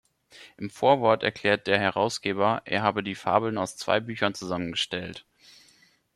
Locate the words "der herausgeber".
1.67-2.63